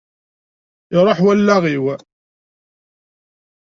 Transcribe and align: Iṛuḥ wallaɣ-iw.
Iṛuḥ 0.97 1.19
wallaɣ-iw. 1.25 1.85